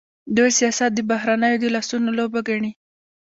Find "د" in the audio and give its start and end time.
0.95-0.99, 1.61-1.65